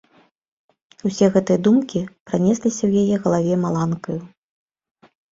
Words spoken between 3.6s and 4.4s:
маланкаю.